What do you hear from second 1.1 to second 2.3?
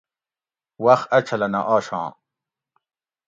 اچھلہ نہ آشاں